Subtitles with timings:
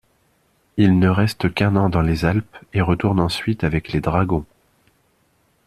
[0.77, 4.45] Il ne reste qu'un an dans les Alpes et retourne ensuite avec les Dragons.